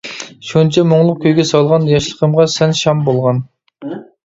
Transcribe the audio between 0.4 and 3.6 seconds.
شۇنچە مۇڭلۇق كۈيگە سالغان، ياشلىقىمغا سەن شام بولغان.